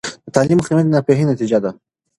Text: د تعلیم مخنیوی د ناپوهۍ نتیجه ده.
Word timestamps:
د 0.25 0.27
تعلیم 0.35 0.57
مخنیوی 0.59 0.83
د 0.85 0.89
ناپوهۍ 0.95 1.23
نتیجه 1.27 1.57
ده. 1.63 1.71